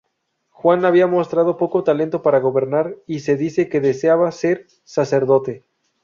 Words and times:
Juan 0.49 0.83
había 0.83 1.05
mostrado 1.05 1.57
poco 1.57 1.83
talento 1.83 2.23
para 2.23 2.39
gobernar 2.39 2.95
y 3.05 3.19
se 3.19 3.37
dice 3.37 3.69
que 3.69 3.81
deseaba 3.81 4.31
ser 4.31 4.65
sacerdote. 4.83 5.63